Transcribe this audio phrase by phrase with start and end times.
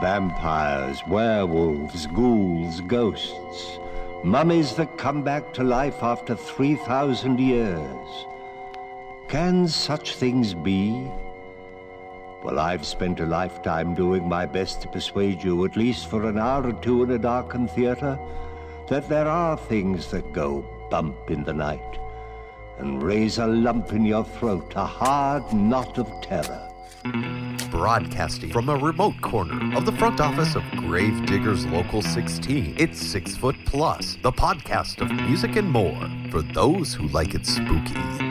[0.00, 3.80] Vampires, werewolves, ghouls, ghosts.
[4.22, 8.26] Mummies that come back to life after 3,000 years.
[9.28, 11.10] Can such things be?
[12.44, 16.38] Well, I've spent a lifetime doing my best to persuade you, at least for an
[16.38, 18.16] hour or two in a darkened theater,
[18.88, 21.98] that there are things that go bump in the night
[22.78, 26.70] and raise a lump in your throat, a hard knot of terror.
[27.78, 33.36] Broadcasting from a remote corner of the front office of Gravediggers Local 16, it's Six
[33.36, 38.27] Foot Plus, the podcast of music and more for those who like it spooky.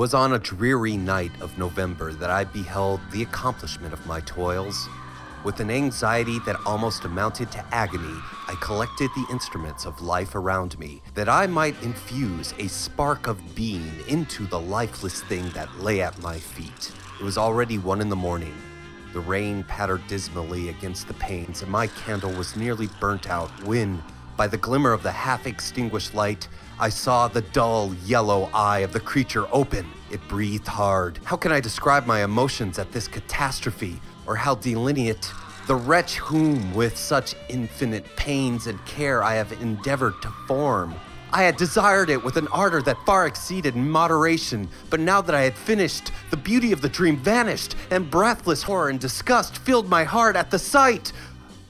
[0.00, 4.88] Was on a dreary night of November that I beheld the accomplishment of my toils.
[5.44, 8.18] With an anxiety that almost amounted to agony,
[8.48, 13.54] I collected the instruments of life around me that I might infuse a spark of
[13.54, 16.92] being into the lifeless thing that lay at my feet.
[17.20, 18.54] It was already one in the morning.
[19.12, 24.02] The rain pattered dismally against the panes, and my candle was nearly burnt out when,
[24.40, 26.48] by the glimmer of the half extinguished light,
[26.78, 29.86] I saw the dull yellow eye of the creature open.
[30.10, 31.20] It breathed hard.
[31.24, 35.30] How can I describe my emotions at this catastrophe, or how delineate
[35.66, 40.94] the wretch whom, with such infinite pains and care, I have endeavored to form?
[41.32, 45.42] I had desired it with an ardor that far exceeded moderation, but now that I
[45.42, 50.02] had finished, the beauty of the dream vanished, and breathless horror and disgust filled my
[50.02, 51.12] heart at the sight.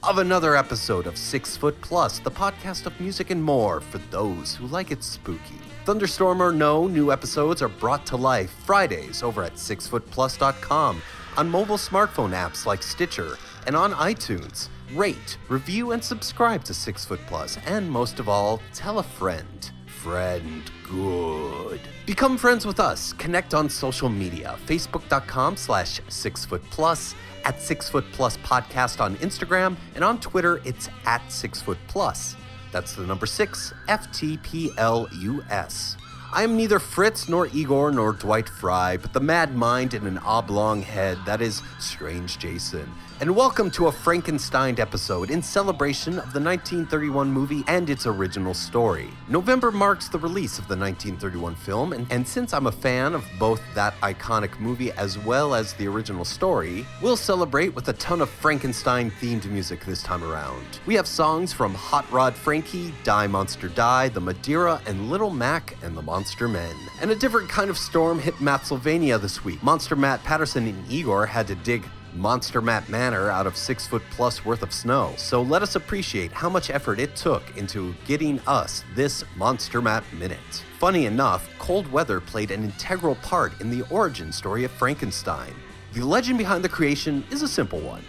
[0.03, 4.55] Of another episode of Six Foot Plus, the podcast of music and more for those
[4.55, 5.59] who like it spooky.
[5.85, 11.01] Thunderstorm or no, new episodes are brought to life Fridays over at sixfootplus.com,
[11.37, 13.37] on mobile smartphone apps like Stitcher,
[13.67, 14.69] and on iTunes.
[14.95, 19.71] Rate, review, and subscribe to Six Foot Plus, and most of all, tell a friend.
[20.03, 21.79] Friend good.
[22.07, 23.13] Become friends with us.
[23.13, 24.57] Connect on social media.
[24.65, 27.13] Facebook.com slash six foot plus,
[27.43, 32.35] at six foot plus podcast on Instagram, and on Twitter, it's at six foot plus.
[32.71, 35.97] That's the number six, F T P L U S.
[36.33, 40.17] I am neither Fritz nor Igor nor Dwight Frye, but the mad mind in an
[40.17, 42.91] oblong head that is Strange Jason.
[43.21, 48.55] And welcome to a Frankenstein episode in celebration of the 1931 movie and its original
[48.55, 49.09] story.
[49.27, 53.23] November marks the release of the 1931 film, and, and since I'm a fan of
[53.37, 58.21] both that iconic movie as well as the original story, we'll celebrate with a ton
[58.21, 60.79] of Frankenstein themed music this time around.
[60.87, 65.77] We have songs from Hot Rod Frankie, Die Monster Die, The Madeira, and Little Mac
[65.83, 66.75] and the Monster Men.
[66.99, 69.61] And a different kind of storm hit Mattsylvania this week.
[69.61, 74.01] Monster Matt Patterson and Igor had to dig Monster Matt Manor out of six foot
[74.11, 75.13] plus worth of snow.
[75.17, 80.03] So let us appreciate how much effort it took into getting us this Monster Matt
[80.13, 80.63] minute.
[80.79, 85.53] Funny enough, cold weather played an integral part in the origin story of Frankenstein.
[85.93, 88.03] The legend behind the creation is a simple one.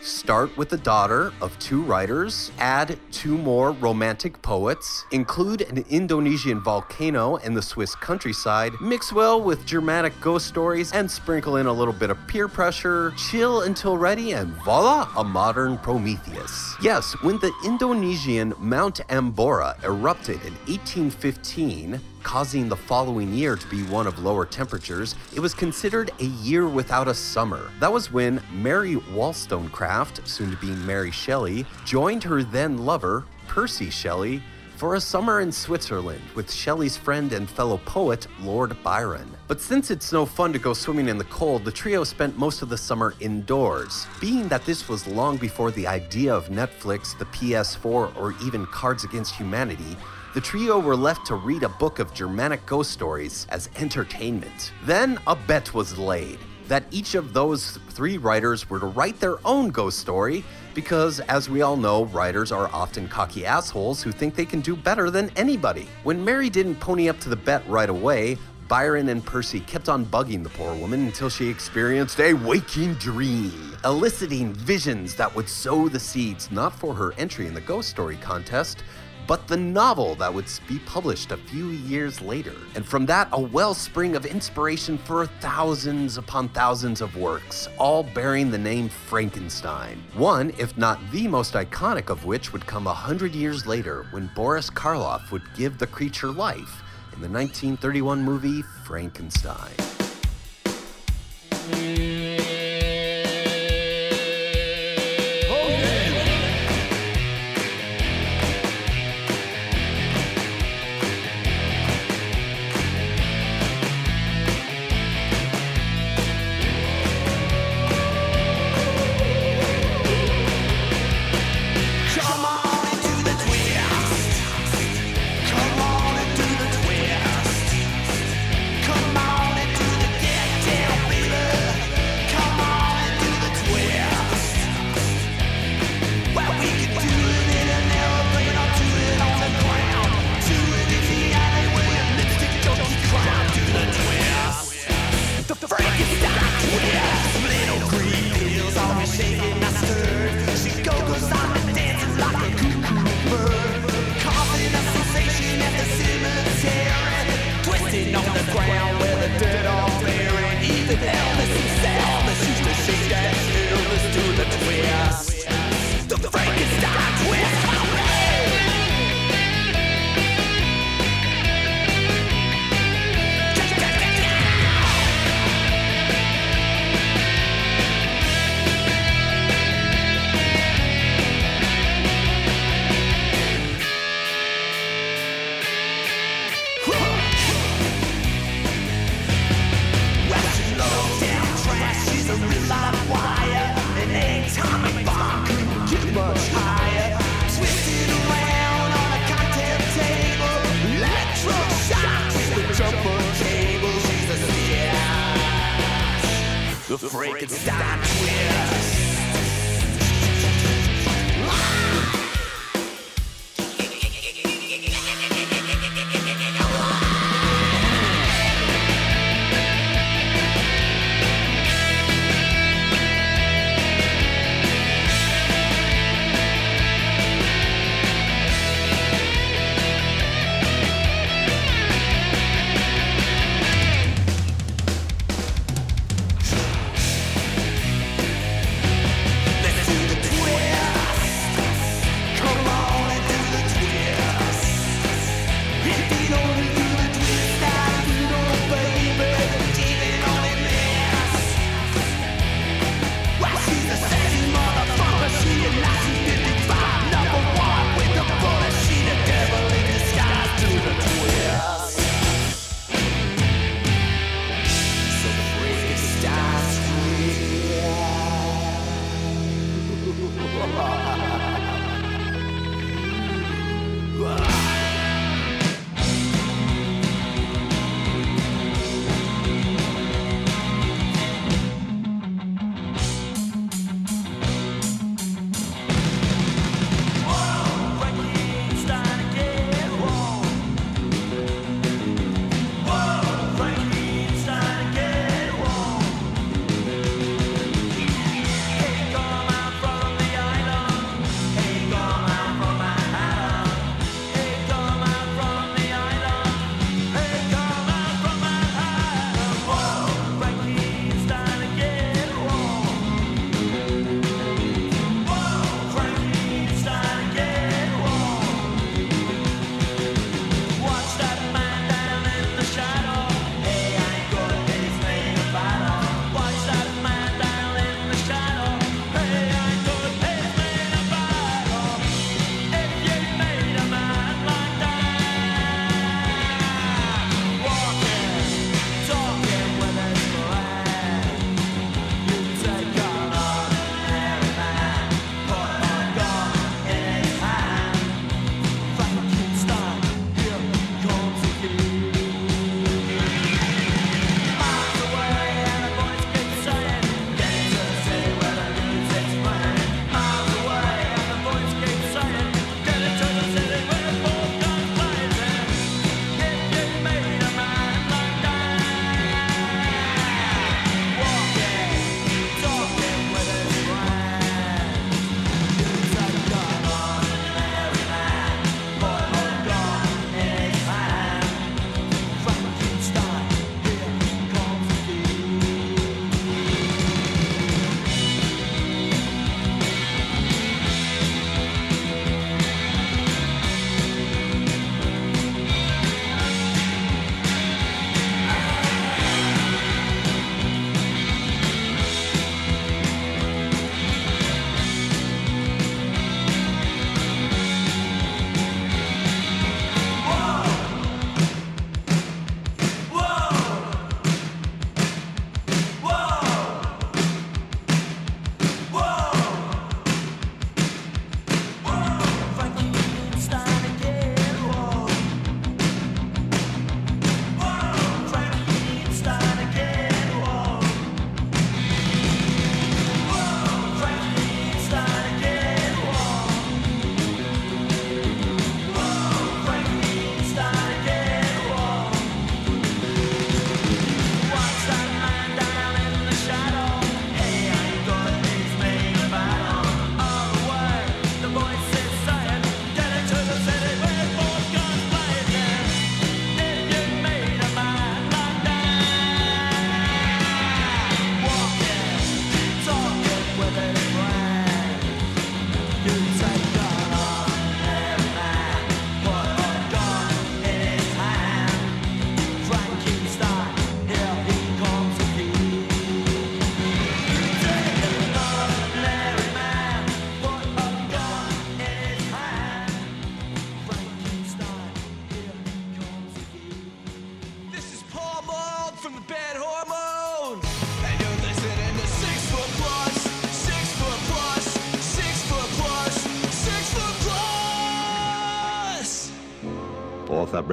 [0.00, 6.60] Start with the daughter of two writers, add two more romantic poets, include an Indonesian
[6.60, 11.72] volcano and the Swiss countryside, mix well with Germanic ghost stories, and sprinkle in a
[11.72, 16.76] little bit of peer pressure, chill until ready, and voila, a modern Prometheus.
[16.80, 23.82] Yes, when the Indonesian Mount Tambora erupted in 1815, causing the following year to be
[23.84, 27.70] one of lower temperatures, it was considered a year without a summer.
[27.80, 33.90] That was when Mary Wollstonecraft, soon to be Mary Shelley, joined her then lover, Percy
[33.90, 34.42] Shelley,
[34.78, 39.28] for a summer in Switzerland with Shelley's friend and fellow poet, Lord Byron.
[39.48, 42.62] But since it's no fun to go swimming in the cold, the trio spent most
[42.62, 44.06] of the summer indoors.
[44.20, 49.02] Being that this was long before the idea of Netflix, the PS4, or even Cards
[49.02, 49.96] Against Humanity,
[50.34, 54.72] the trio were left to read a book of Germanic ghost stories as entertainment.
[54.84, 56.38] Then a bet was laid
[56.68, 60.44] that each of those three writers were to write their own ghost story
[60.74, 64.76] because, as we all know, writers are often cocky assholes who think they can do
[64.76, 65.88] better than anybody.
[66.04, 68.36] When Mary didn't pony up to the bet right away,
[68.68, 73.74] Byron and Percy kept on bugging the poor woman until she experienced a waking dream,
[73.86, 78.18] eliciting visions that would sow the seeds not for her entry in the ghost story
[78.18, 78.84] contest,
[79.28, 82.54] but the novel that would be published a few years later.
[82.74, 88.50] And from that, a wellspring of inspiration for thousands upon thousands of works, all bearing
[88.50, 90.02] the name Frankenstein.
[90.14, 94.30] One, if not the most iconic of which, would come a hundred years later when
[94.34, 96.82] Boris Karloff would give the creature life
[97.12, 99.74] in the 1931 movie Frankenstein.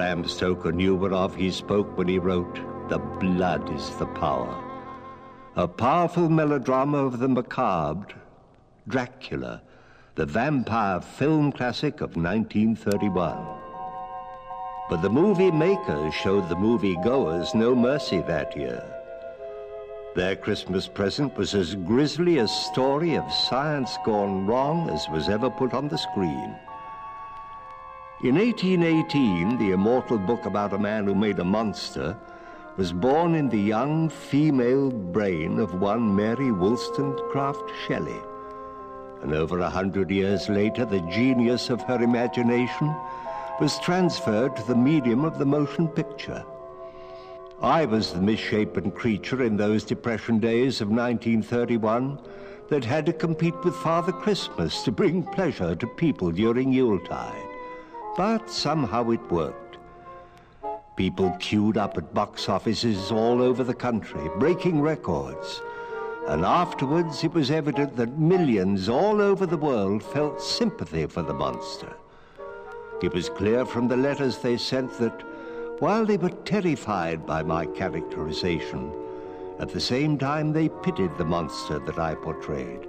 [0.06, 2.60] Bram Stoker knew whereof he spoke when he wrote,
[2.90, 4.56] The blood is the power.
[5.56, 8.14] A powerful melodrama of the macabre,
[8.88, 9.64] Dracula,
[10.14, 13.48] the vampire film classic of 1931.
[14.92, 18.84] But the movie makers showed the movie goers no mercy that year.
[20.14, 25.50] Their Christmas present was as grisly a story of science gone wrong as was ever
[25.50, 26.56] put on the screen.
[28.26, 32.18] In 1818, the immortal book about a man who made a monster
[32.76, 38.20] was born in the young female brain of one Mary Wollstonecraft Shelley.
[39.22, 42.96] And over a hundred years later, the genius of her imagination
[43.62, 46.44] was transferred to the medium of the motion picture.
[47.62, 52.18] I was the misshapen creature in those Depression days of 1931
[52.70, 57.45] that had to compete with Father Christmas to bring pleasure to people during Yuletide.
[58.18, 59.78] But somehow it worked.
[60.96, 65.62] People queued up at box offices all over the country, breaking records.
[66.28, 71.34] And afterwards, it was evident that millions all over the world felt sympathy for the
[71.34, 71.94] monster.
[73.04, 75.22] It was clear from the letters they sent that
[75.80, 78.92] while they were terrified by my characterization,
[79.60, 82.88] at the same time they pitied the monster that I portrayed.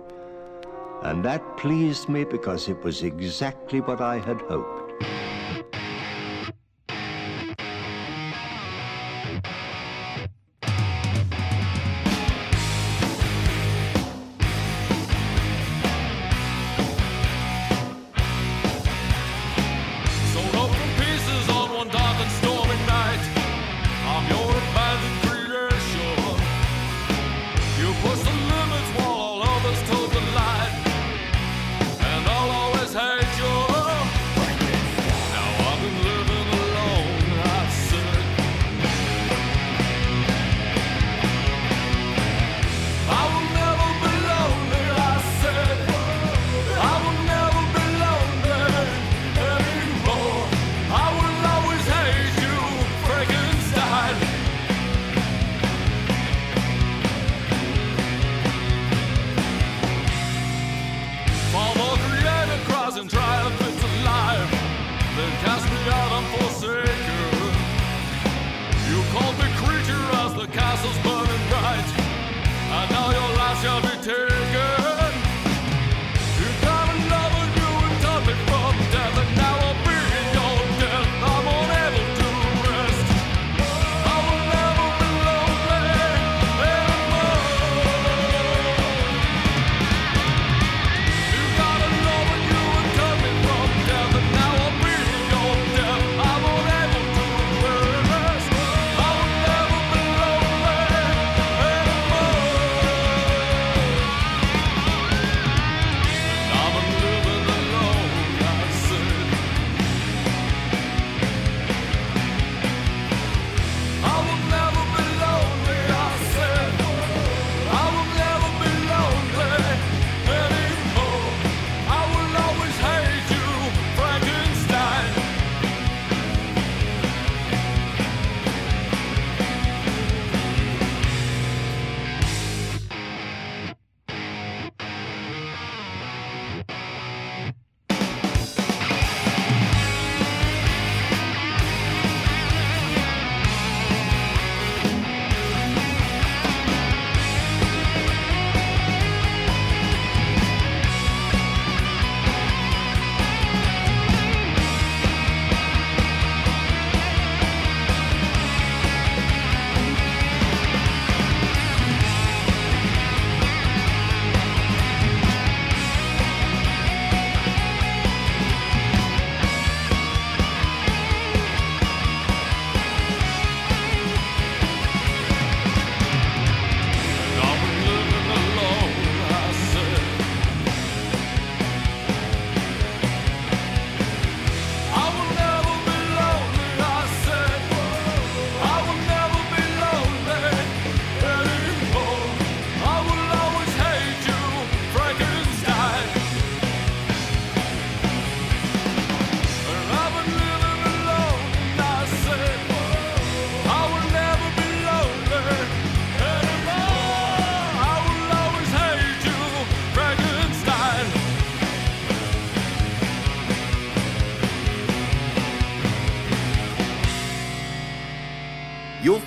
[1.03, 4.76] And that pleased me because it was exactly what I had hoped.
[5.03, 5.26] Sold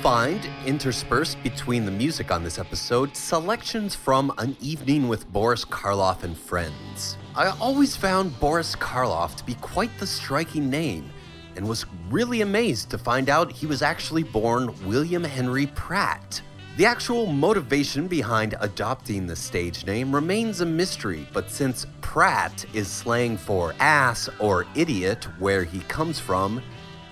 [0.09, 6.23] find, interspersed between the music on this episode, selections from An Evening with Boris Karloff
[6.23, 7.15] and Friends.
[7.35, 11.11] I always found Boris Karloff to be quite the striking name,
[11.55, 16.41] and was really amazed to find out he was actually born William Henry Pratt.
[16.77, 22.87] The actual motivation behind adopting the stage name remains a mystery, but since Pratt is
[22.87, 26.63] slang for ass or idiot where he comes from,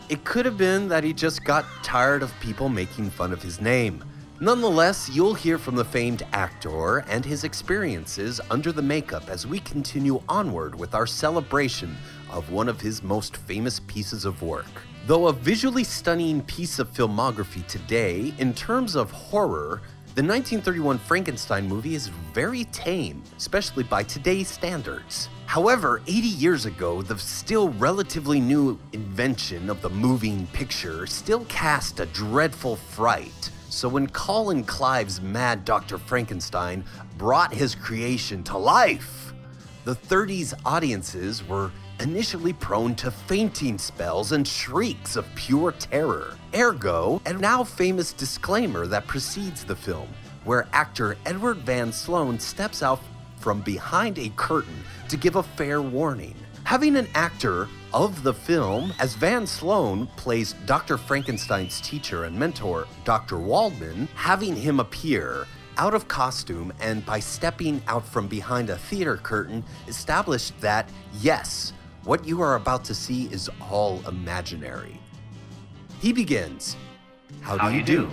[0.10, 3.60] it could have been that he just got tired of people making fun of his
[3.60, 4.04] name.
[4.39, 9.60] Nonetheless, you'll hear from the famed actor and his experiences under the makeup as we
[9.60, 11.98] continue onward with our celebration
[12.30, 14.65] of one of his most famous pieces of work.
[15.08, 19.82] Though a visually stunning piece of filmography today, in terms of horror,
[20.15, 25.30] the 1931 Frankenstein movie is very tame, especially by today's standards.
[25.47, 32.01] However, 80 years ago, the still relatively new invention of the moving picture still cast
[32.01, 33.49] a dreadful fright.
[33.69, 35.97] So when Colin Clive's mad Dr.
[35.99, 36.83] Frankenstein
[37.17, 39.33] brought his creation to life,
[39.86, 46.36] the 30s audiences were initially prone to fainting spells and shrieks of pure terror.
[46.53, 50.10] Ergo, a now famous disclaimer that precedes the film,
[50.43, 52.99] where actor Edward Van Sloan steps out
[53.38, 56.36] from behind a curtain to give a fair warning.
[56.63, 60.97] Having an actor of the film as Van Sloan plays Dr.
[60.97, 63.39] Frankenstein's teacher and mentor, Dr.
[63.39, 65.47] Waldman, having him appear
[65.78, 70.89] out of costume and by stepping out from behind a theater curtain established that,
[71.21, 71.71] yes,
[72.04, 75.00] what you are about to see is all imaginary.
[76.00, 76.76] He begins,
[77.41, 77.97] How do How you you do?
[78.08, 78.12] do?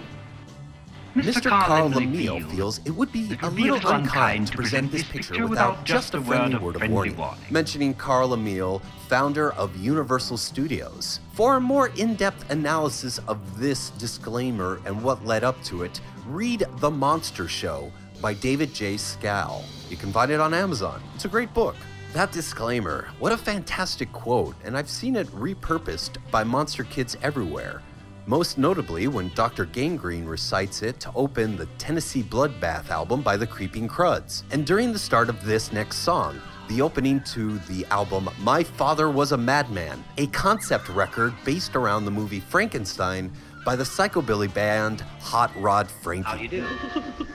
[1.14, 1.48] Mr.
[1.48, 6.12] Carl Laemmle feels it would be a little unkind to present this picture without just
[6.14, 7.16] a friendly word of warning,
[7.50, 11.20] mentioning Carl Laemmle, founder of Universal Studios.
[11.32, 16.64] For a more in-depth analysis of this disclaimer and what led up to it, read
[16.78, 18.96] The Monster Show by David J.
[18.96, 19.64] Skal.
[19.88, 21.00] You can find it on Amazon.
[21.14, 21.76] It's a great book.
[22.12, 27.82] That disclaimer, what a fantastic quote, and I've seen it repurposed by monster kids everywhere.
[28.26, 29.66] Most notably when Dr.
[29.66, 34.44] Gangrene recites it to open the Tennessee Bloodbath album by the Creeping Cruds.
[34.50, 39.10] And during the start of this next song, the opening to the album My Father
[39.10, 43.30] Was a Madman, a concept record based around the movie Frankenstein
[43.62, 46.26] by the psychobilly band Hot Rod Frankie.
[46.26, 46.66] How do you do?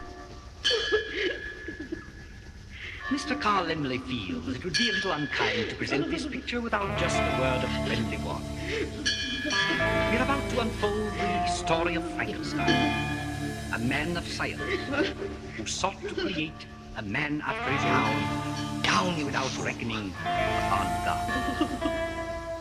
[3.10, 3.40] Mr.
[3.40, 7.16] Carl Laemmle feels it would be a little unkind to present this picture without just
[7.18, 9.29] a word of friendly warning.
[9.46, 12.70] We're about to unfold the story of Frankenstein,
[13.74, 14.62] a man of science
[15.56, 16.66] who sought to create
[16.98, 21.24] a man after his own, down without reckoning upon God.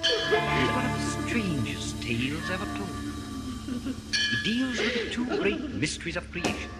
[0.04, 2.94] It's one of the strangest tales ever told.
[4.14, 6.70] He deals with the two great mysteries of creation,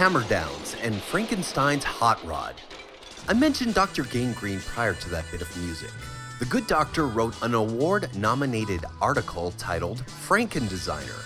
[0.00, 2.54] Hammerdowns and Frankenstein's Hot Rod.
[3.28, 4.04] I mentioned Dr.
[4.04, 5.90] Gangrene prior to that bit of music.
[6.38, 11.20] The good doctor wrote an award nominated article titled Frankendesigner,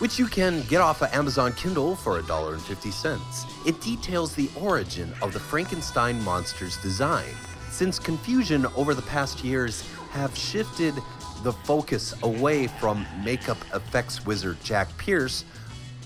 [0.00, 3.66] which you can get off of Amazon Kindle for $1.50.
[3.66, 7.34] It details the origin of the Frankenstein monster's design,
[7.72, 10.94] since confusion over the past years have shifted
[11.42, 15.44] the focus away from makeup effects wizard Jack Pierce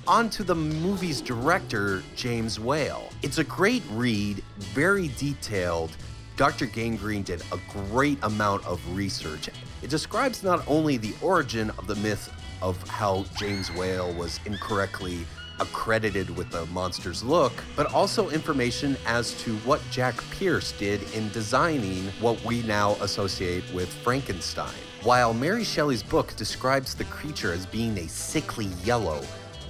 [0.06, 3.10] onto the movie's director, James Whale.
[3.22, 5.96] It's a great read, very detailed.
[6.36, 6.66] Dr.
[6.66, 7.58] Gangrene did a
[7.90, 9.48] great amount of research.
[9.82, 15.26] It describes not only the origin of the myth of how James Whale was incorrectly
[15.60, 21.28] accredited with the monster's look, but also information as to what Jack Pierce did in
[21.30, 24.74] designing what we now associate with Frankenstein.
[25.02, 29.22] While Mary Shelley's book describes the creature as being a sickly yellow,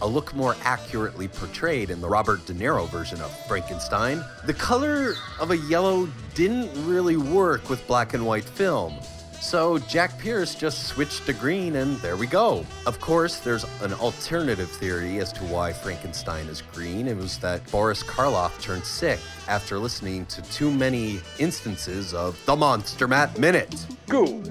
[0.03, 5.15] a look more accurately portrayed in the Robert De Niro version of Frankenstein, the color
[5.41, 8.99] of a yellow didn't really work with black and white film.
[9.41, 12.65] So Jack Pierce just switched to green, and there we go.
[12.87, 17.07] Of course, there's an alternative theory as to why Frankenstein is green.
[17.07, 22.57] It was that Boris Karloff turned sick after listening to too many instances of the
[22.57, 23.87] Monster Matt Minute.
[24.09, 24.49] Good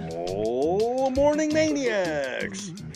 [1.16, 2.72] morning, maniacs!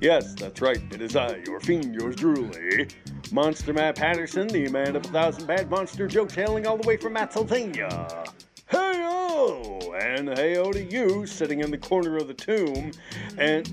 [0.00, 0.82] yes, that's right.
[0.92, 2.88] It is I, your fiend, yours truly,
[3.32, 6.96] Monster Matt Patterson, the man of a thousand bad monster jokes hailing all the way
[6.96, 8.24] from Matsylvania.
[8.68, 9.94] Hey-o!
[10.00, 12.92] And hey-o to you, sitting in the corner of the tomb,
[13.38, 13.66] and,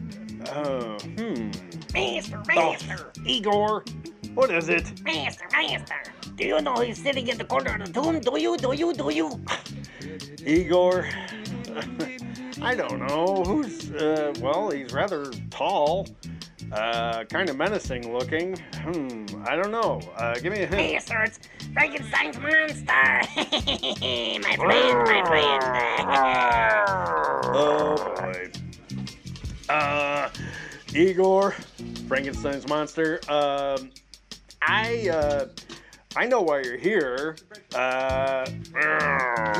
[0.49, 1.51] uh, hmm.
[1.93, 3.83] Master, master, Igor,
[4.33, 5.01] what is it?
[5.03, 5.95] master, master.
[6.37, 8.19] Do you know he's sitting in the corner of the tomb?
[8.19, 9.41] Do you, do you, do you?
[10.45, 11.09] Igor.
[12.61, 13.43] I don't know.
[13.43, 16.05] Who's, uh, well, he's rather tall.
[16.71, 18.55] Uh, kind of menacing looking.
[18.75, 19.99] Hmm, I don't know.
[20.15, 20.93] Uh, give me a hint.
[20.93, 21.39] Master, it's
[21.73, 22.85] Frankenstein's monster.
[24.45, 25.63] my friend, my friend.
[27.59, 28.51] Oh boy.
[29.69, 30.29] Uh,
[30.93, 31.55] Igor,
[32.07, 33.19] Frankenstein's monster.
[33.27, 33.89] Um,
[34.61, 35.45] I, uh,
[36.17, 37.37] I know why you're here.
[37.75, 38.43] Uh,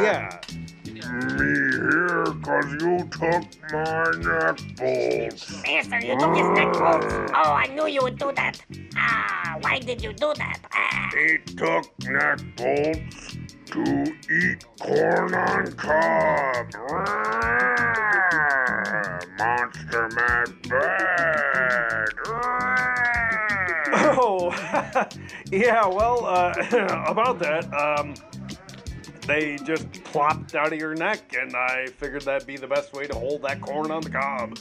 [0.02, 0.42] yeah.
[0.86, 5.62] Me here cause you took my neck bolts.
[5.62, 7.14] Master, you took his neck bolts.
[7.36, 8.60] Oh, I knew you would do that.
[8.96, 10.58] Ah, why did you do that?
[10.72, 11.12] Ah.
[11.14, 13.38] He took neck bolts
[13.68, 13.84] to
[14.34, 16.74] eat corn on cob.
[19.38, 21.38] Monster mad bad.
[23.94, 24.52] Oh,
[25.52, 26.54] yeah, well, uh,
[27.08, 28.14] about that, um,
[29.28, 33.08] they just plopped out of your neck, and I figured that'd be the best way
[33.08, 34.58] to hold that corn on the cob.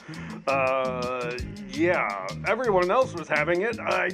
[0.49, 1.39] Uh,
[1.71, 3.79] yeah, everyone else was having it.
[3.79, 4.11] I,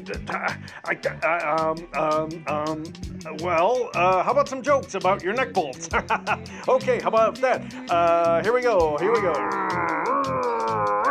[0.85, 5.89] I, I um, um, um, well, uh, how about some jokes about your neck bolts?
[6.69, 7.91] okay, how about that?
[7.91, 11.02] Uh, here we go, here we go.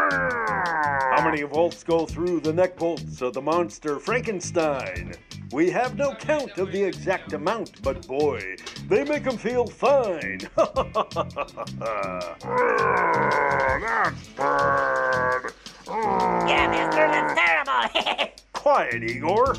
[0.64, 5.14] How many volts go through the neck bolts of the monster Frankenstein?
[5.52, 8.56] We have no count of the exact amount, but boy,
[8.88, 10.40] they make him feel fine.
[10.56, 10.76] That's
[14.30, 15.42] bad.
[15.88, 18.32] Yeah, Master, that's terrible.
[18.54, 19.56] Quiet, Igor.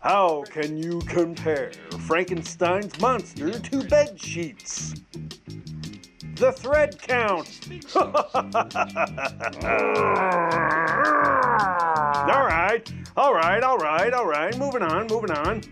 [0.00, 1.72] How can you compare
[2.06, 4.94] Frankenstein's monster to bed sheets?
[6.38, 7.48] The thread count.
[7.96, 8.04] all
[12.46, 14.56] right, all right, all right, all right.
[14.56, 15.62] Moving on, moving on.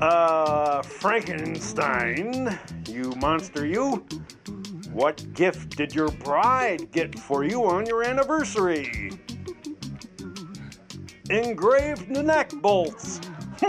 [0.00, 4.06] Uh, Frankenstein, you monster, you.
[4.92, 9.12] What gift did your bride get for you on your anniversary?
[11.28, 13.20] Engraved neck bolts.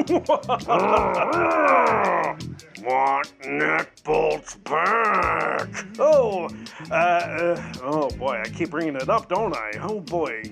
[2.83, 5.69] Want neck bolts back.
[5.99, 6.49] Oh,
[6.91, 9.71] uh, uh, oh boy, I keep bringing it up, don't I?
[9.81, 10.43] Oh boy.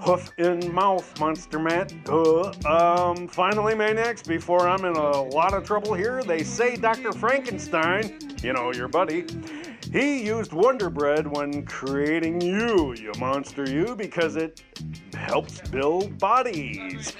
[0.00, 1.92] Hoof in mouth, Monster Matt.
[2.06, 7.12] Uh, um, finally, Maniacs, before I'm in a lot of trouble here, they say Dr.
[7.12, 9.24] Frankenstein, you know, your buddy,
[9.92, 14.62] he used Wonder Bread when creating you, you monster, you, because it
[15.14, 17.12] helps build bodies.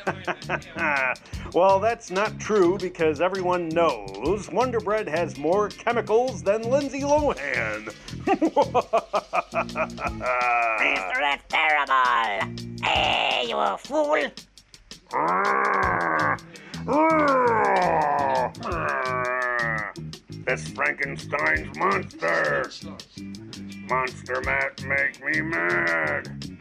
[1.52, 7.92] well, that's not true because everyone knows Wonder Bread has more chemicals than Lindsay Lohan.
[10.78, 12.84] Master, that's terrible.
[12.84, 14.26] Hey, you fool.
[20.46, 22.70] This Frankenstein's monster.
[23.88, 26.58] Monster Matt make me mad.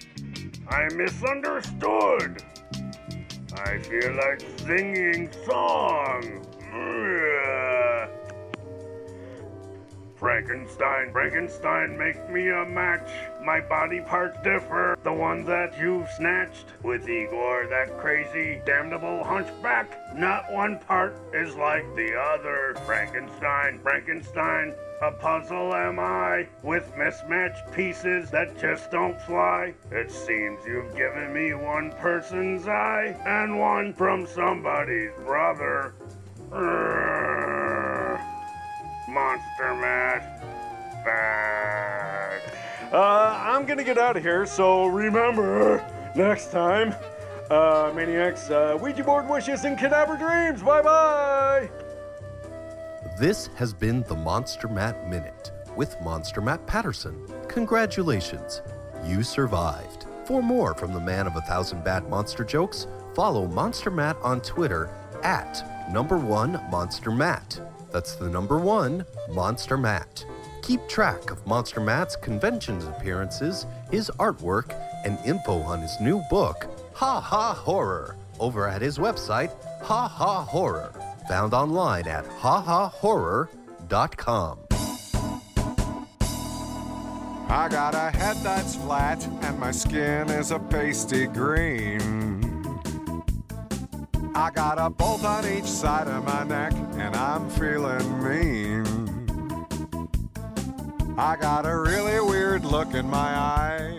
[0.68, 2.42] I misunderstood.
[3.54, 6.46] I feel like singing song.
[10.16, 13.10] Frankenstein, Frankenstein, make me a match.
[13.44, 14.98] My body parts differ.
[15.04, 20.16] The one that you've snatched with Igor, that crazy, damnable hunchback.
[20.16, 22.76] Not one part is like the other.
[22.86, 29.74] Frankenstein, Frankenstein, a puzzle am I, with mismatched pieces that just don't fly.
[29.92, 35.94] It seems you've given me one person's eye and one from somebody's brother.
[39.16, 39.40] Urgh.
[39.40, 40.42] Monster Matt.
[41.04, 42.42] Back.
[42.92, 45.86] Uh, I'm gonna get out of here, so remember,
[46.16, 46.94] next time,
[47.50, 50.64] uh, Maniacs, uh, Ouija board wishes and cadaver dreams.
[50.64, 51.70] Bye bye!
[53.20, 57.28] This has been the Monster Matt Minute with Monster Matt Patterson.
[57.48, 58.62] Congratulations,
[59.04, 60.06] you survived.
[60.26, 64.42] For more from the man of a thousand bad monster jokes, follow Monster Matt on
[64.42, 64.90] Twitter
[65.24, 67.60] at number one Monster Matt.
[67.96, 70.26] That's the number one Monster Matt.
[70.62, 76.68] Keep track of Monster Matt's conventions appearances, his artwork, and info on his new book,
[76.96, 79.50] Ha Ha Horror, over at his website,
[79.84, 80.92] Ha Ha Horror,
[81.30, 84.60] found online at hahahorror.com.
[87.48, 92.35] I got a head that's flat and my skin is a pasty green.
[94.38, 98.86] I got a bolt on each side of my neck and I'm feeling mean.
[101.18, 103.98] I got a really weird look in my eye,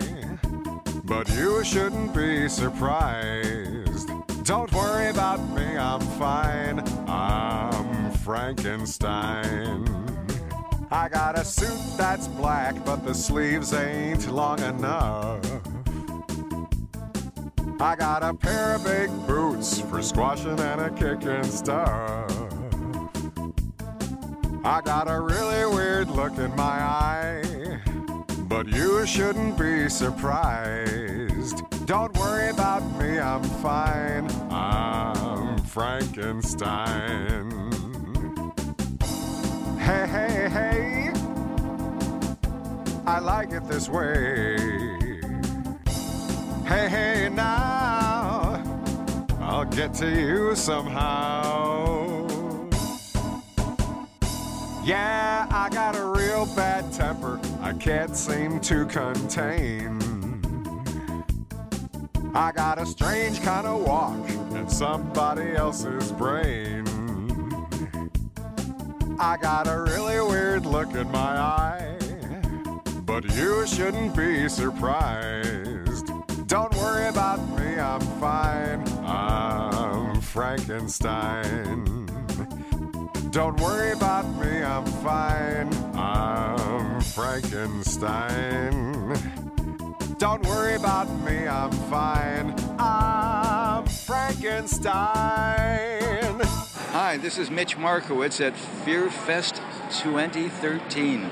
[1.04, 4.10] but you shouldn't be surprised.
[4.44, 6.84] Don't worry about me, I'm fine.
[7.08, 9.88] I'm Frankenstein.
[10.90, 15.40] I got a suit that's black, but the sleeves ain't long enough.
[17.78, 22.32] I got a pair of big boots for squashing and a kicking stuff.
[24.64, 27.80] I got a really weird look in my eye,
[28.48, 31.62] but you shouldn't be surprised.
[31.84, 34.26] Don't worry about me, I'm fine.
[34.50, 37.50] I'm Frankenstein.
[39.78, 41.12] Hey, hey, hey.
[43.06, 44.95] I like it this way.
[46.66, 48.60] Hey, hey, now.
[49.38, 52.26] I'll get to you somehow.
[54.84, 60.02] Yeah, I got a real bad temper I can't seem to contain.
[62.34, 66.84] I got a strange kind of walk in somebody else's brain.
[69.20, 71.96] I got a really weird look in my eye,
[73.04, 75.85] but you shouldn't be surprised.
[76.46, 78.84] Don't worry about me, I'm fine.
[79.04, 82.06] I'm Frankenstein.
[83.30, 85.68] Don't worry about me, I'm fine.
[85.96, 89.12] I'm Frankenstein.
[90.18, 92.54] Don't worry about me, I'm fine.
[92.78, 94.94] I'm Frankenstein.
[96.92, 99.56] Hi, this is Mitch Markowitz at FearFest
[100.00, 101.28] 2013.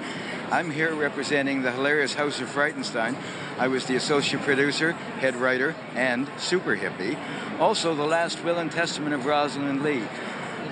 [0.51, 3.15] I'm here representing the hilarious House of Frightenstein.
[3.57, 7.17] I was the associate producer, head writer, and super hippie.
[7.61, 10.09] Also, the last will and testament of Rosalind Leigh.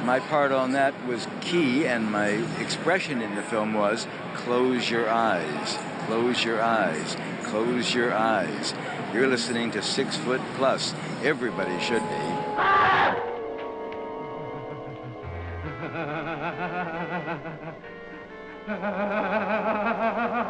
[0.05, 2.31] My part on that was key, and my
[2.61, 8.75] expression in the film was close your eyes, close your eyes, close your eyes.
[9.15, 10.93] You're listening to Six Foot Plus.
[11.23, 12.33] Everybody should be.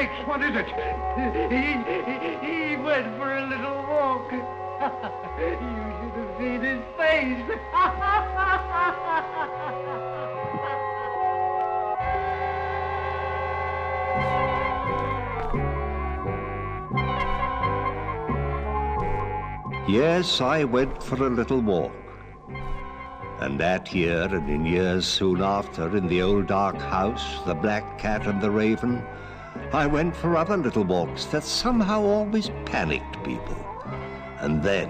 [0.00, 0.66] sakes, what is it?
[1.52, 1.62] He,
[2.46, 4.32] he went for a little walk.
[4.32, 4.38] you
[5.98, 7.44] should have seen his face.
[19.88, 21.92] Yes, I went for a little walk.
[23.40, 27.98] And that year, and in years soon after, in the old dark house, the black
[27.98, 29.04] cat and the raven,
[29.72, 33.56] I went for other little walks that somehow always panicked people.
[34.40, 34.88] And then,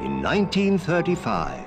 [0.00, 1.66] in 1935,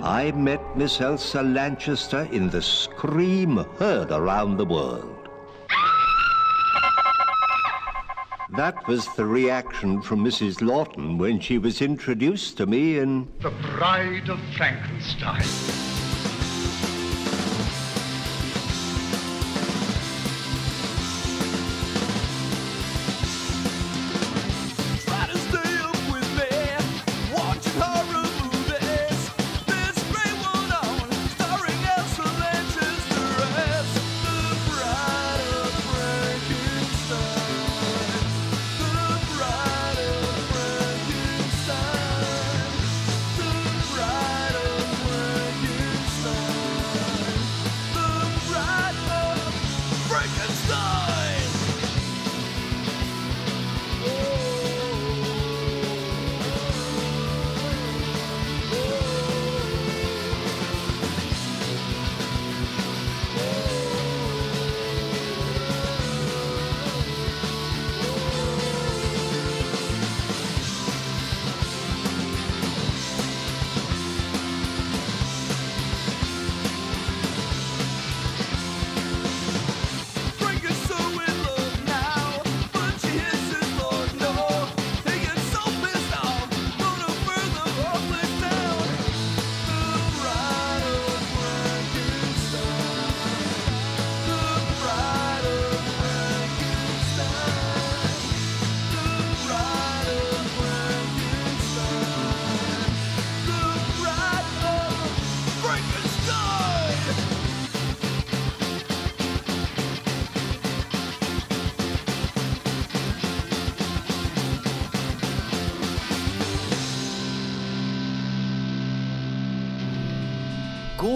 [0.00, 5.16] I met Miss Elsa Lanchester in the scream heard around the world.
[8.56, 10.62] That was the reaction from Mrs.
[10.62, 15.95] Laughton when she was introduced to me in The Bride of Frankenstein.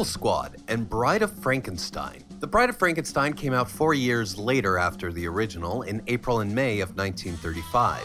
[0.04, 2.24] Squad and Bride of Frankenstein.
[2.40, 6.54] The Bride of Frankenstein came out four years later after the original in April and
[6.54, 8.02] May of 1935.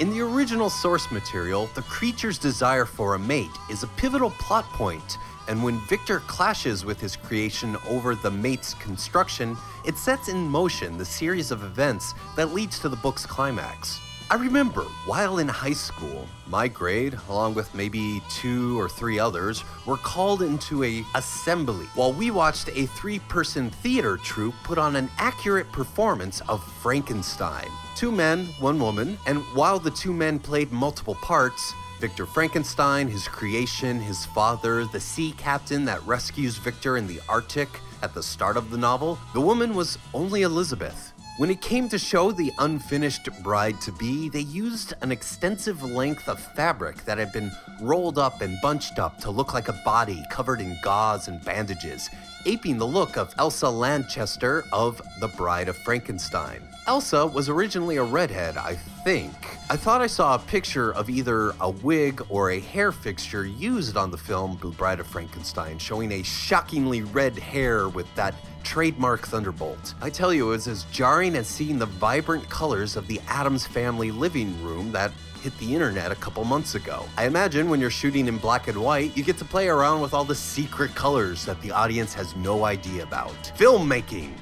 [0.00, 4.64] In the original source material, the creature's desire for a mate is a pivotal plot
[4.72, 10.48] point, and when Victor clashes with his creation over the mate's construction, it sets in
[10.48, 14.00] motion the series of events that leads to the book's climax.
[14.34, 19.62] I remember while in high school, my grade, along with maybe two or three others,
[19.86, 25.08] were called into a assembly while we watched a three-person theater troupe put on an
[25.18, 27.68] accurate performance of Frankenstein.
[27.94, 33.28] Two men, one woman, and while the two men played multiple parts, Victor Frankenstein, his
[33.28, 37.68] creation, his father, the sea captain that rescues Victor in the Arctic
[38.02, 41.13] at the start of the novel, the woman was only Elizabeth.
[41.36, 46.28] When it came to show the unfinished bride to be, they used an extensive length
[46.28, 50.24] of fabric that had been rolled up and bunched up to look like a body
[50.30, 52.08] covered in gauze and bandages,
[52.46, 56.62] aping the look of Elsa Lanchester of The Bride of Frankenstein.
[56.86, 59.34] Elsa was originally a redhead, I think.
[59.68, 63.96] I thought I saw a picture of either a wig or a hair fixture used
[63.96, 69.26] on the film The Bride of Frankenstein, showing a shockingly red hair with that trademark
[69.26, 69.94] thunderbolt.
[70.00, 73.66] I tell you, it was as jarring as seeing the vibrant colors of the Addams
[73.66, 75.12] family living room that
[75.42, 77.04] hit the internet a couple months ago.
[77.18, 80.14] I imagine when you're shooting in black and white, you get to play around with
[80.14, 83.34] all the secret colors that the audience has no idea about.
[83.56, 84.32] Filmmaking,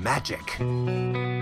[0.00, 1.33] magic.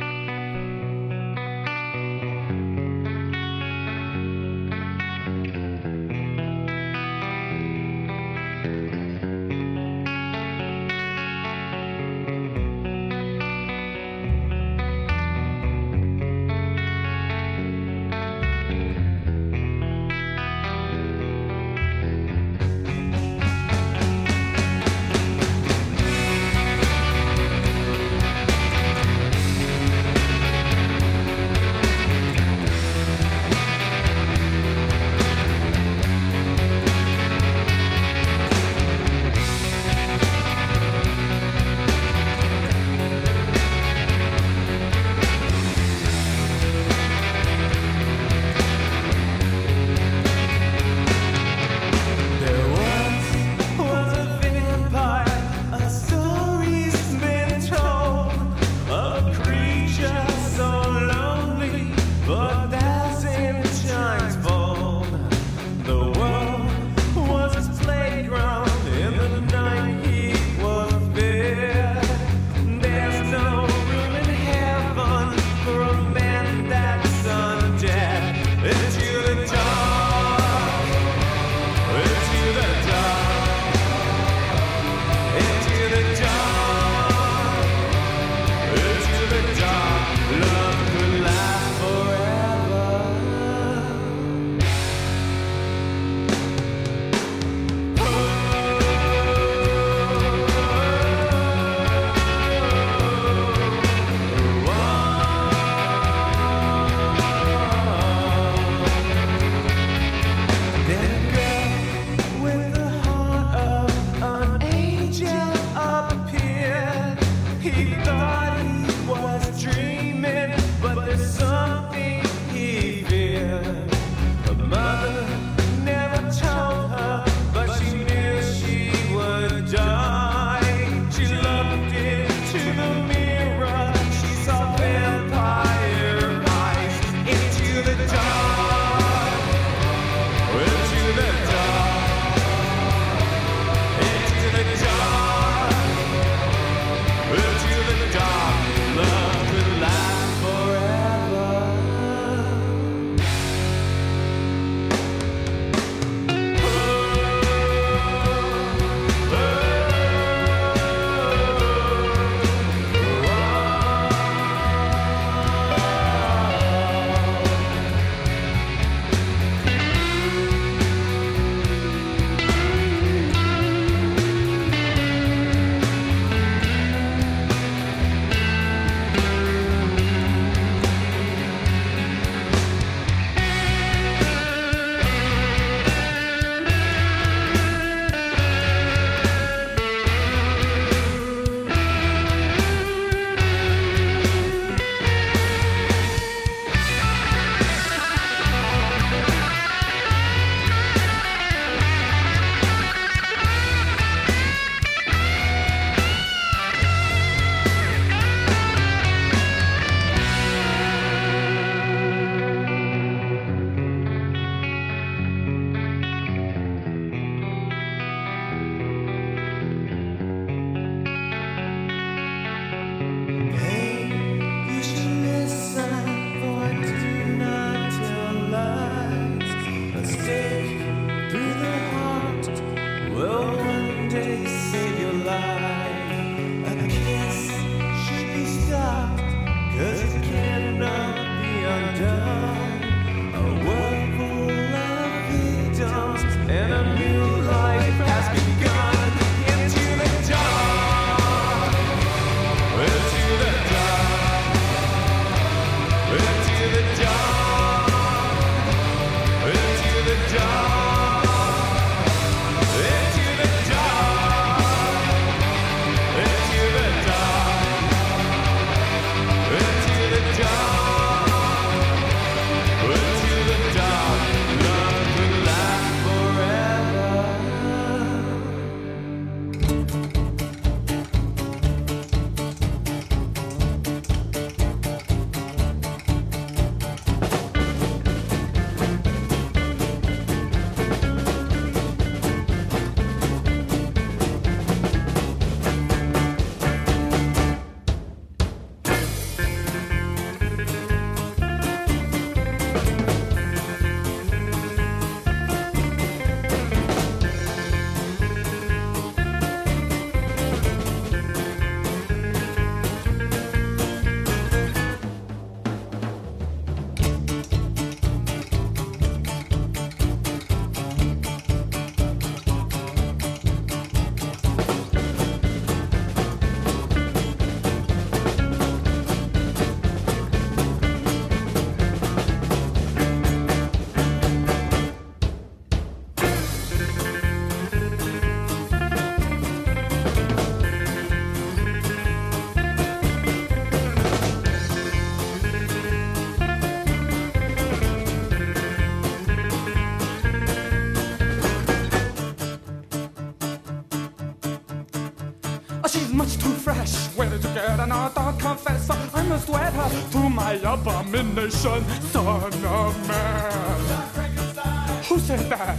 [359.91, 365.03] To my abomination, son of man.
[365.09, 365.77] Who said that?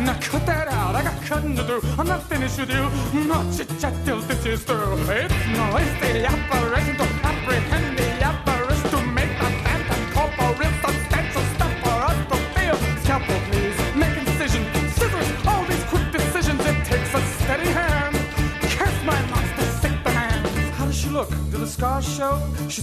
[0.00, 0.94] Now cut that out.
[0.94, 1.80] I got cutting to do.
[1.98, 2.88] I'm not finished with you.
[3.26, 4.94] Not chit chat till this is through.
[5.10, 8.07] It's no, it's the operation to apprehend the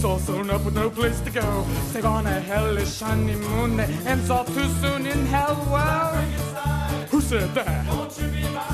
[0.06, 1.66] all sewn up with no place to go.
[1.90, 5.56] Save on a hellish honeymoon that ends all too soon in hell.
[5.70, 6.14] Well,
[7.10, 7.84] who said that?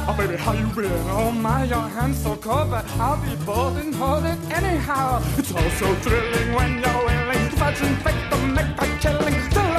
[0.08, 0.92] Oh, baby, how you been?
[1.08, 5.22] Oh, my, your hands so cold, but I'll be bold and hold it anyhow.
[5.38, 9.71] It's all so thrilling when you're willing to fudge and fake to make a killing.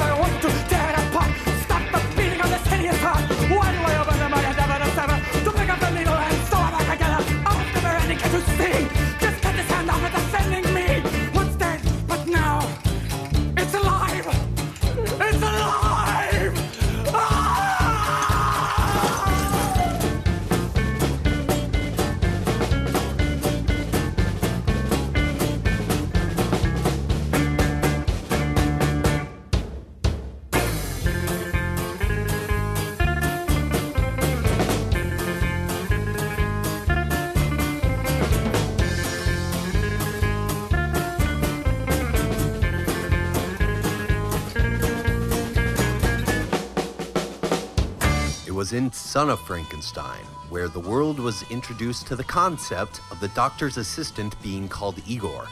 [48.74, 53.76] In Son of Frankenstein where the world was introduced to the concept of the doctor's
[53.76, 55.48] assistant being called Igor.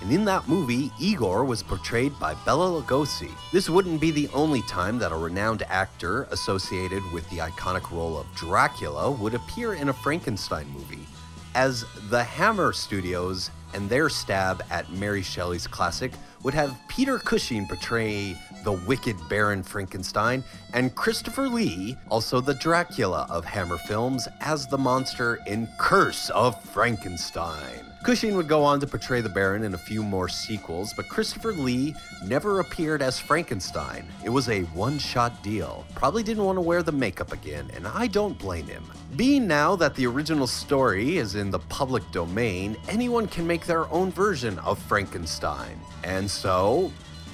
[0.00, 3.30] And in that movie, Igor was portrayed by Bela Lugosi.
[3.52, 8.18] This wouldn't be the only time that a renowned actor associated with the iconic role
[8.18, 11.06] of Dracula would appear in a Frankenstein movie,
[11.54, 16.12] as the Hammer Studios and their stab at Mary Shelley's classic
[16.42, 23.26] would have Peter Cushing portray the wicked Baron Frankenstein, and Christopher Lee, also the Dracula
[23.30, 27.86] of Hammer films, as the monster in Curse of Frankenstein.
[28.02, 31.52] Cushing would go on to portray the Baron in a few more sequels, but Christopher
[31.52, 31.94] Lee
[32.24, 34.06] never appeared as Frankenstein.
[34.24, 35.84] It was a one shot deal.
[35.94, 38.84] Probably didn't want to wear the makeup again, and I don't blame him.
[39.16, 43.86] Being now that the original story is in the public domain, anyone can make their
[43.92, 45.78] own version of Frankenstein.
[46.02, 46.90] And so,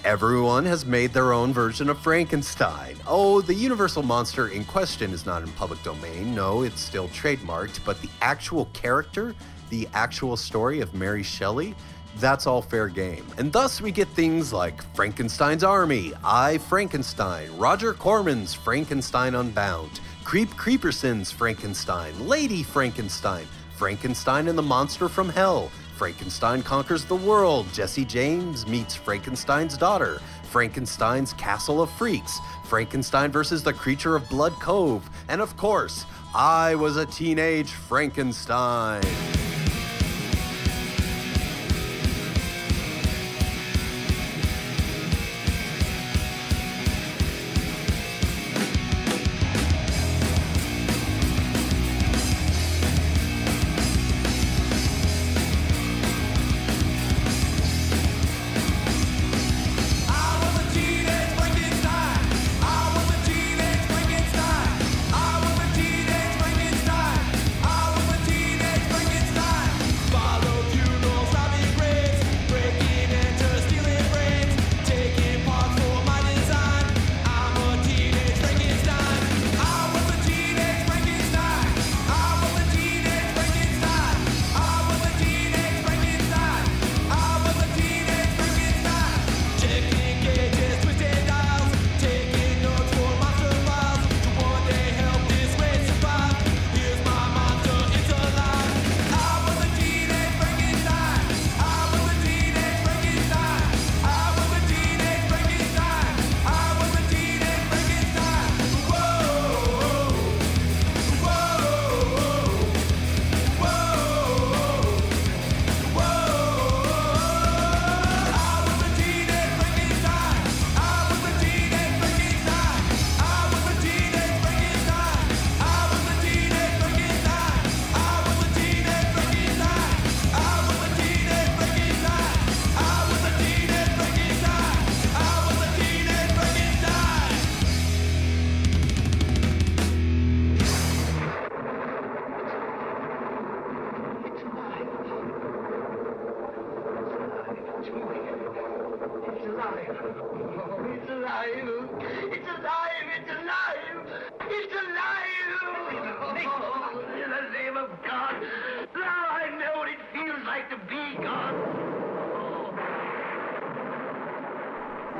[0.06, 2.94] Everyone has made their own version of Frankenstein.
[3.08, 6.32] Oh, the universal monster in question is not in public domain.
[6.32, 9.34] No, it's still trademarked, but the actual character,
[9.68, 11.74] the actual story of Mary Shelley,
[12.20, 13.26] that's all fair game.
[13.36, 20.50] And thus we get things like Frankenstein's Army, I Frankenstein, Roger Corman's Frankenstein Unbound, Creep
[20.50, 23.44] Creepersin's Frankenstein, Lady Frankenstein,
[23.74, 30.20] Frankenstein and the Monster from Hell, Frankenstein Conquers the World, Jesse James meets Frankenstein's daughter,
[30.50, 36.74] Frankenstein's Castle of Freaks, Frankenstein versus the Creature of Blood Cove, and of course, I
[36.74, 39.02] was a teenage Frankenstein.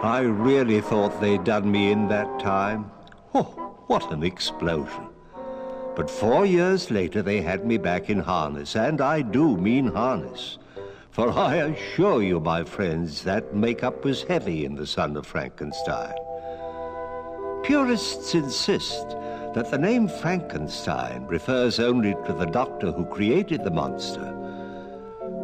[0.02, 2.90] I really thought they'd done me in that time.
[3.34, 5.08] Oh, what an explosion.
[5.94, 10.58] But four years later, they had me back in harness, and I do mean harness.
[11.10, 16.14] For I assure you, my friends, that makeup was heavy in The Son of Frankenstein.
[17.62, 19.08] Purists insist
[19.54, 24.34] that the name Frankenstein refers only to the doctor who created the monster.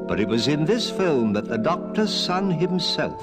[0.07, 3.23] But it was in this film that the doctor's son himself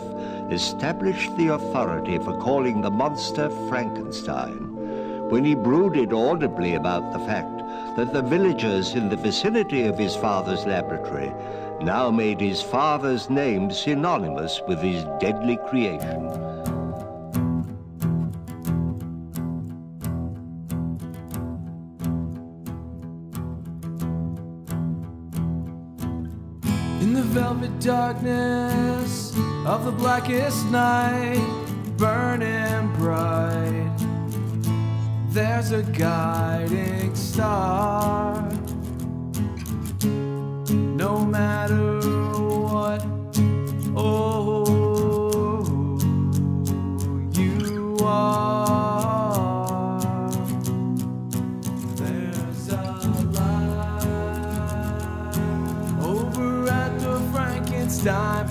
[0.51, 4.69] established the authority for calling the monster Frankenstein
[5.29, 7.59] when he brooded audibly about the fact
[7.95, 11.31] that the villagers in the vicinity of his father's laboratory
[11.83, 16.25] now made his father's name synonymous with his deadly creation.
[27.01, 29.18] In the velvet darkness
[29.69, 31.39] of the blackest night,
[31.95, 33.95] burning bright,
[35.29, 38.49] there's a guiding star.
[40.73, 41.99] No matter
[42.63, 43.05] what,
[43.95, 44.65] oh,
[47.33, 49.19] you are.
[51.93, 52.81] There's a
[53.37, 54.07] light
[56.01, 58.48] over at the Frankenstein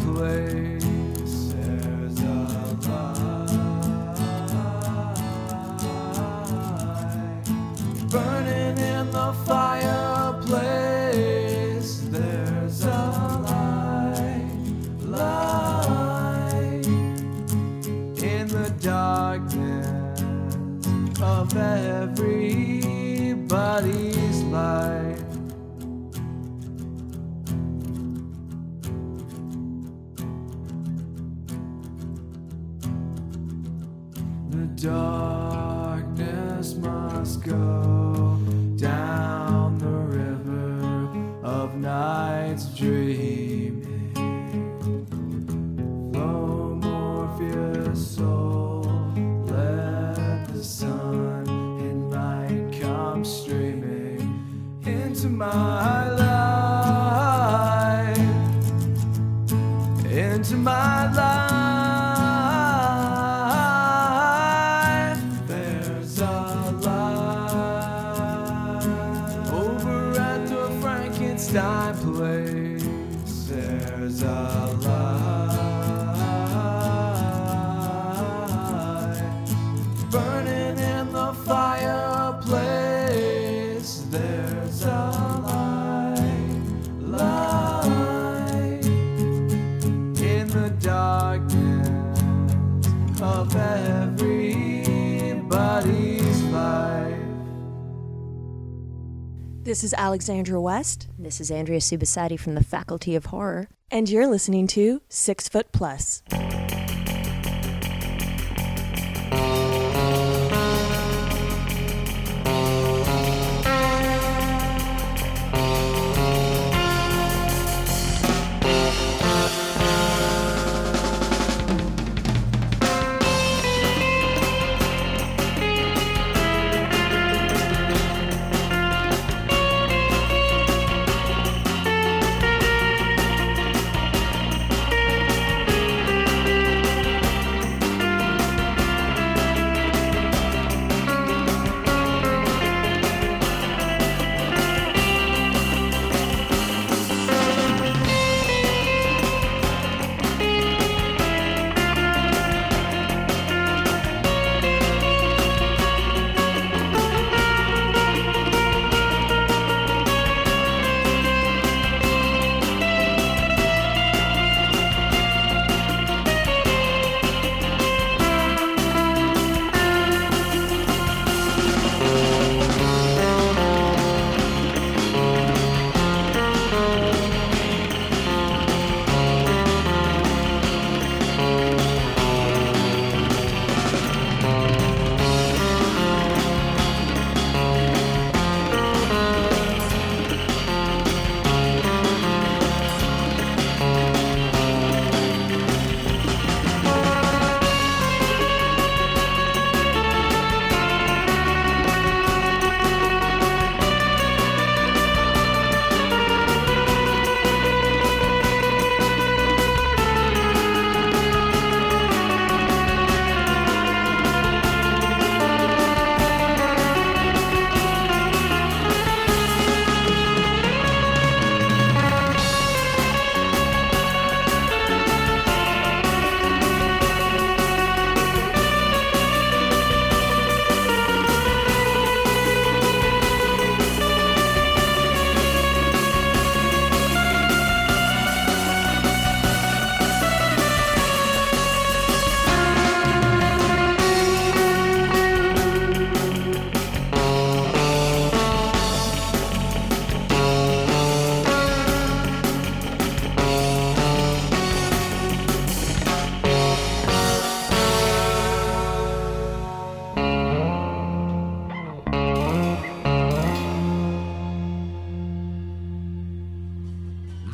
[55.28, 55.97] into my
[99.68, 101.08] This is Alexandra West.
[101.18, 103.68] This is Andrea Subissati from the Faculty of Horror.
[103.90, 106.22] And you're listening to Six Foot Plus.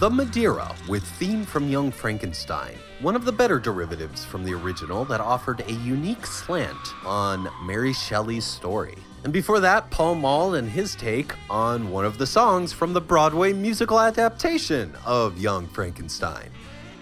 [0.04, 5.06] The Madeira, with theme from Young Frankenstein, one of the better derivatives from the original
[5.06, 6.76] that offered a unique slant
[7.06, 8.98] on Mary Shelley's story.
[9.24, 13.00] And before that, Paul Mall and his take on one of the songs from the
[13.00, 16.50] Broadway musical adaptation of Young Frankenstein.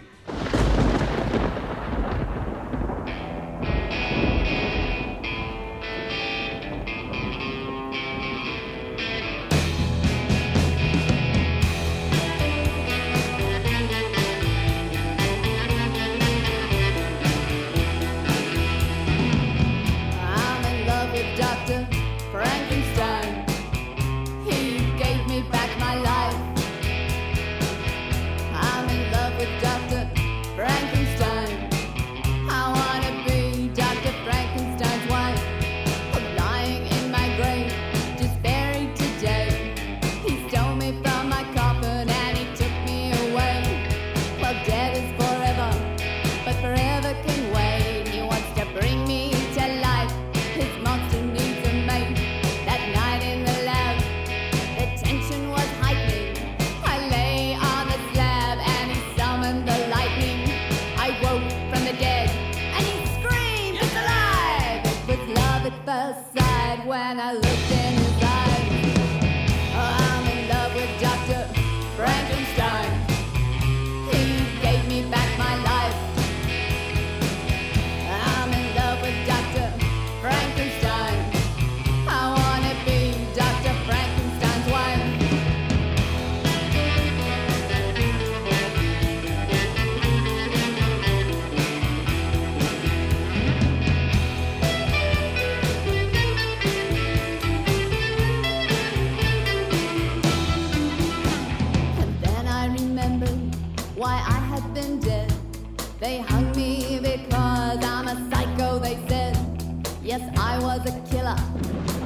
[110.09, 111.37] Yes, I was a killer,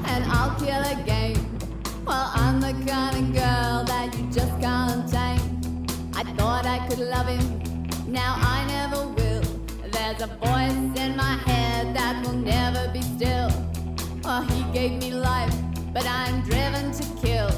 [0.07, 1.37] and I'll kill again.
[2.05, 5.85] Well, I'm the kind of girl that you just can't tame.
[6.13, 7.63] I thought I could love him,
[8.05, 9.43] now I never will.
[9.89, 13.49] There's a voice in my head that will never be still.
[14.25, 15.55] Oh, he gave me life,
[15.93, 17.51] but I'm driven to kill.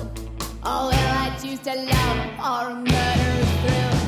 [0.61, 4.04] Oh, will I choose to love or a murderous thrill?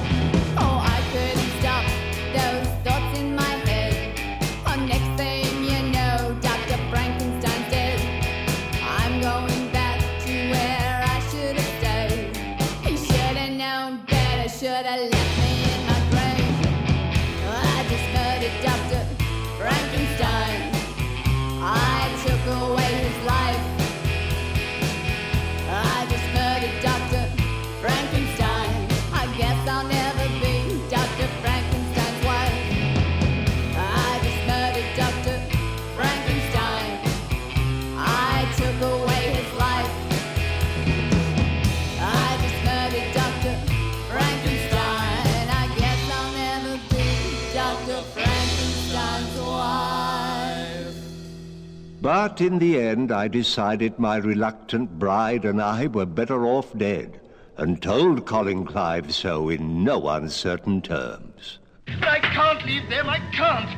[52.08, 57.20] But in the end, I decided my reluctant bride and I were better off dead,
[57.58, 61.60] and told Colin Clive so in no uncertain terms.
[61.86, 63.70] But I can't leave them, I can't.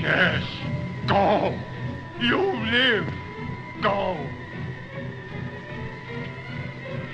[0.00, 0.44] Yes.
[1.06, 1.58] Go.
[2.18, 3.12] You live.
[3.82, 4.16] Go.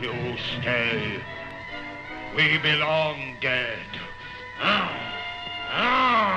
[0.01, 1.21] You stay.
[2.37, 3.89] We belong dead.
[4.61, 5.19] Ah.
[5.73, 6.35] Ah.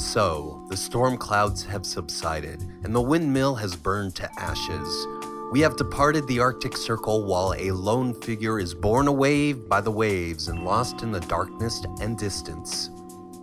[0.00, 5.06] So, the storm clouds have subsided, and the windmill has burned to ashes.
[5.52, 9.90] We have departed the Arctic Circle while a lone figure is borne away by the
[9.90, 12.90] waves and lost in the darkness and distance.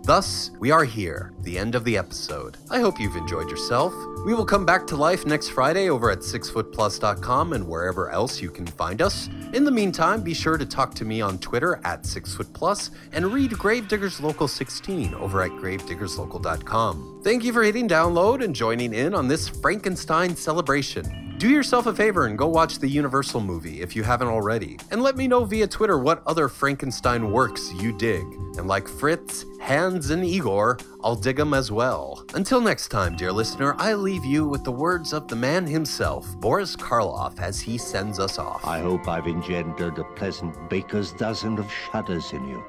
[0.04, 2.56] Thus, we are here, the end of the episode.
[2.72, 3.94] I hope you've enjoyed yourself.
[4.26, 8.50] We will come back to life next Friday over at sixfootplus.com and wherever else you
[8.50, 9.30] can find us.
[9.54, 13.52] In the meantime, be sure to talk to me on Twitter at sixfootplus and read
[13.52, 17.22] Gravediggers Local 16 over at gravediggerslocal.com.
[17.24, 21.27] Thank you for hitting download and joining in on this Frankenstein celebration.
[21.38, 24.80] Do yourself a favor and go watch the Universal movie if you haven't already.
[24.90, 28.24] And let me know via Twitter what other Frankenstein works you dig.
[28.58, 32.26] And like Fritz, Hans, and Igor, I'll dig 'em as well.
[32.34, 36.26] Until next time, dear listener, I leave you with the words of the man himself,
[36.40, 38.66] Boris Karloff, as he sends us off.
[38.66, 42.64] I hope I've engendered a pleasant baker's dozen of shudders in you.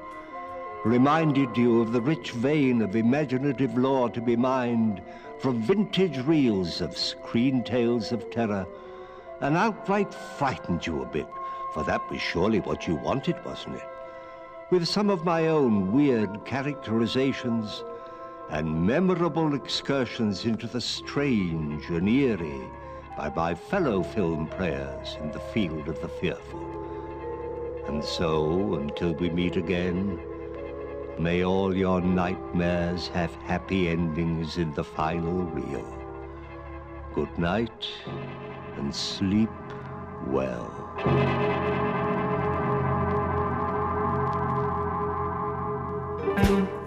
[0.85, 5.01] Reminded you of the rich vein of imaginative lore to be mined
[5.39, 8.67] from vintage reels of screen tales of terror,
[9.41, 11.27] and outright frightened you a bit,
[11.73, 13.87] for that was surely what you wanted, wasn't it?
[14.69, 17.83] With some of my own weird characterizations
[18.49, 22.69] and memorable excursions into the strange and eerie
[23.15, 26.65] by my fellow film players in the field of the fearful.
[27.87, 30.19] And so, until we meet again,
[31.19, 35.85] may all your nightmares have happy endings in the final reel.
[37.13, 37.87] Good night
[38.77, 39.49] and sleep
[40.27, 40.73] well.
[46.37, 46.78] Um,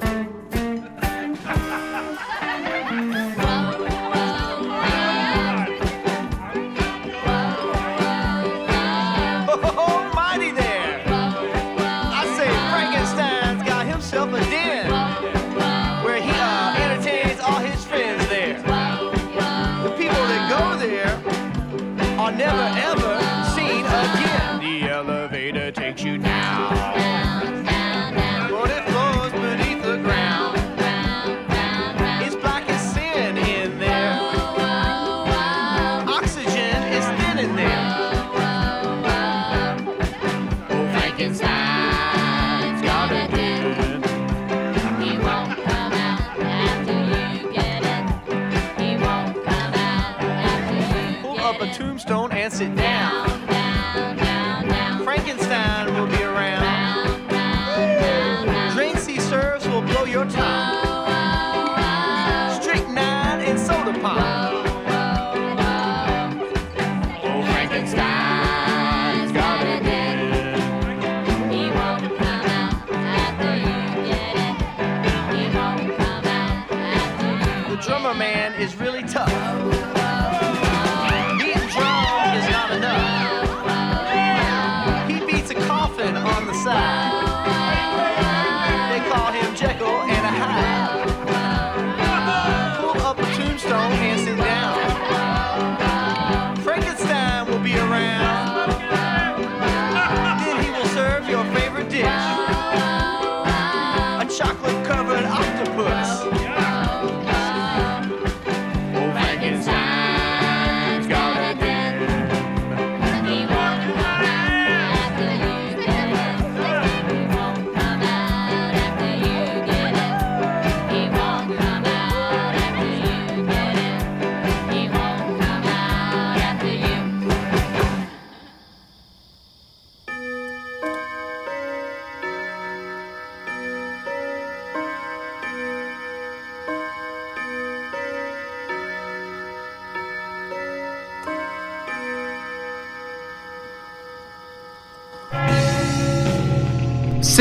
[78.63, 79.82] is really tough.